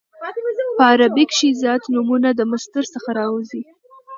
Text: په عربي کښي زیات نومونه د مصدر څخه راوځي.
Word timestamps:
په 0.77 0.83
عربي 0.91 1.23
کښي 1.29 1.49
زیات 1.61 1.83
نومونه 1.93 2.29
د 2.33 2.41
مصدر 2.51 2.83
څخه 2.93 3.09
راوځي. 3.19 3.61